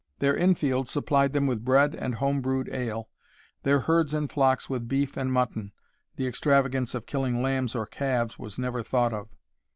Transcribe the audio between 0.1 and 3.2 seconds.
Their in field supplied them with bread and home brewed ale,